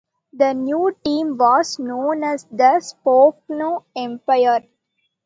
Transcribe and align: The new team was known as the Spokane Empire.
The 0.33 0.53
new 0.55 0.97
team 1.05 1.37
was 1.37 1.77
known 1.77 2.23
as 2.23 2.45
the 2.45 2.79
Spokane 2.79 3.81
Empire. 3.95 4.61